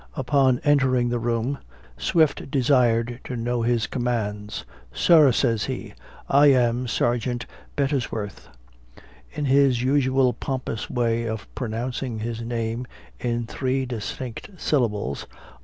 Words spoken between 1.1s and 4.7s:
room, Swift desired to know his commands.